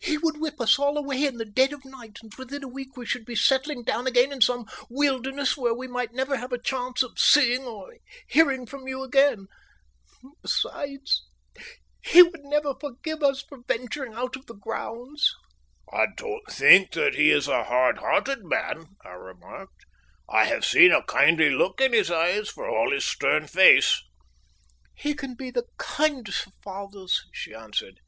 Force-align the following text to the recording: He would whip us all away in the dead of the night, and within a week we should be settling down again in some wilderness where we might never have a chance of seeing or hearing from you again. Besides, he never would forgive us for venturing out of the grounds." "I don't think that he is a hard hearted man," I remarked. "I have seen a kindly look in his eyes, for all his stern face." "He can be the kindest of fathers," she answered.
He 0.00 0.16
would 0.16 0.40
whip 0.40 0.62
us 0.62 0.78
all 0.78 0.96
away 0.96 1.26
in 1.26 1.36
the 1.36 1.44
dead 1.44 1.74
of 1.74 1.82
the 1.82 1.90
night, 1.90 2.20
and 2.22 2.32
within 2.38 2.64
a 2.64 2.68
week 2.68 2.96
we 2.96 3.04
should 3.04 3.26
be 3.26 3.36
settling 3.36 3.82
down 3.84 4.06
again 4.06 4.32
in 4.32 4.40
some 4.40 4.66
wilderness 4.88 5.58
where 5.58 5.74
we 5.74 5.86
might 5.86 6.14
never 6.14 6.38
have 6.38 6.54
a 6.54 6.58
chance 6.58 7.02
of 7.02 7.18
seeing 7.18 7.64
or 7.64 7.94
hearing 8.26 8.64
from 8.64 8.88
you 8.88 9.02
again. 9.02 9.46
Besides, 10.40 11.26
he 12.02 12.22
never 12.44 12.70
would 12.70 12.80
forgive 12.80 13.22
us 13.22 13.42
for 13.42 13.58
venturing 13.62 14.14
out 14.14 14.36
of 14.36 14.46
the 14.46 14.54
grounds." 14.54 15.34
"I 15.92 16.06
don't 16.16 16.46
think 16.50 16.92
that 16.92 17.16
he 17.16 17.30
is 17.30 17.46
a 17.46 17.64
hard 17.64 17.98
hearted 17.98 18.46
man," 18.46 18.86
I 19.04 19.10
remarked. 19.10 19.84
"I 20.30 20.46
have 20.46 20.64
seen 20.64 20.92
a 20.92 21.02
kindly 21.04 21.50
look 21.50 21.78
in 21.78 21.92
his 21.92 22.10
eyes, 22.10 22.48
for 22.48 22.66
all 22.66 22.90
his 22.90 23.04
stern 23.04 23.46
face." 23.48 24.00
"He 24.94 25.12
can 25.12 25.34
be 25.34 25.50
the 25.50 25.66
kindest 25.76 26.46
of 26.46 26.52
fathers," 26.62 27.22
she 27.32 27.52
answered. 27.52 28.00